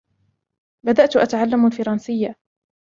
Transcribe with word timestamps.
بدأت 0.85 1.15
أتعلّم 1.17 1.65
الفرنسيّة. 1.65 2.35